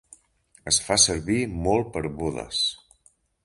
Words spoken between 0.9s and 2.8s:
servir molt per bodes.